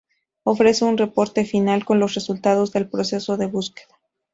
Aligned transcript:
Ofrece 0.43 0.83
un 0.83 0.97
Reporte 0.97 1.45
Final 1.45 1.85
con 1.85 1.99
los 1.99 2.15
resultados 2.15 2.71
del 2.71 2.89
proceso 2.89 3.37
de 3.37 3.45
búsqueda. 3.45 3.95